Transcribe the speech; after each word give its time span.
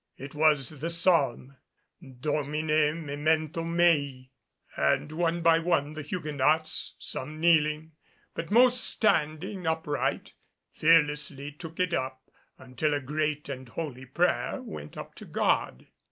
It 0.17 0.33
was 0.33 0.69
the 0.79 0.89
Psalm 0.89 1.57
"Domine 2.01 3.05
memento 3.05 3.63
mei" 3.63 4.31
and 4.75 5.11
one 5.11 5.43
by 5.43 5.59
one 5.59 5.93
the 5.93 6.01
Huguenots, 6.01 6.95
some 6.97 7.39
kneeling, 7.39 7.91
but 8.33 8.49
most 8.49 8.83
standing 8.83 9.67
upright, 9.67 10.33
fearlessly 10.73 11.51
took 11.51 11.79
it 11.79 11.93
up 11.93 12.23
until 12.57 12.95
a 12.95 12.99
great 12.99 13.47
and 13.47 13.69
holy 13.69 14.07
prayer 14.07 14.63
went 14.63 14.97
up 14.97 15.13
to 15.13 15.25
God. 15.25 15.85